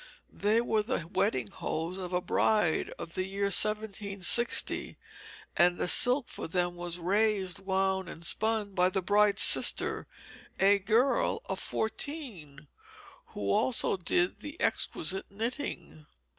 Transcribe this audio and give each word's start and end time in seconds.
They 0.33 0.61
were 0.61 0.81
the 0.81 1.07
wedding 1.13 1.51
hose 1.51 1.99
of 1.99 2.11
a 2.11 2.21
bride 2.21 2.91
of 2.97 3.13
the 3.13 3.23
year 3.23 3.43
1760; 3.53 4.97
and 5.55 5.77
the 5.77 5.87
silk 5.87 6.27
for 6.27 6.47
them 6.47 6.75
was 6.75 6.97
raised, 6.97 7.59
wound, 7.59 8.09
and 8.09 8.25
spun 8.25 8.73
by 8.73 8.89
the 8.89 9.03
bride's 9.03 9.43
sister, 9.43 10.07
a 10.59 10.79
girl 10.79 11.43
of 11.45 11.59
fourteen, 11.59 12.65
who 13.35 13.51
also 13.51 13.95
did 13.95 14.39
the 14.39 14.59
exquisite 14.59 15.29
knitting. 15.29 16.07